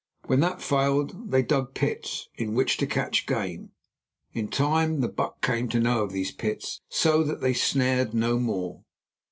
When 0.25 0.39
that 0.39 0.63
failed 0.63 1.29
they 1.29 1.43
dug 1.43 1.75
pits 1.75 2.27
in 2.33 2.55
which 2.55 2.77
to 2.77 2.87
catch 2.87 3.27
game. 3.27 3.69
In 4.33 4.47
time 4.47 5.01
the 5.01 5.07
buck 5.07 5.43
came 5.43 5.69
to 5.69 5.79
know 5.79 6.01
of 6.01 6.11
these 6.11 6.31
pits, 6.31 6.81
so 6.89 7.21
that 7.21 7.41
they 7.41 7.53
snared 7.53 8.11
no 8.11 8.39
more. 8.39 8.83